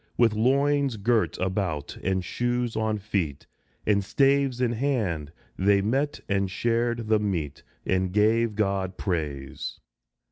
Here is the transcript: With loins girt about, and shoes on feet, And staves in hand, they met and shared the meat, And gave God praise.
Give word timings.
With 0.17 0.33
loins 0.33 0.97
girt 0.97 1.37
about, 1.37 1.95
and 2.01 2.25
shoes 2.25 2.75
on 2.75 2.97
feet, 2.97 3.45
And 3.85 4.03
staves 4.03 4.59
in 4.59 4.71
hand, 4.71 5.31
they 5.59 5.83
met 5.83 6.21
and 6.27 6.49
shared 6.49 7.07
the 7.07 7.19
meat, 7.19 7.61
And 7.85 8.11
gave 8.11 8.55
God 8.55 8.97
praise. 8.97 9.79